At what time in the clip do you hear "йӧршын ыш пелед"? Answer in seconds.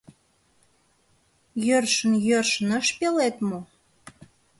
2.27-3.35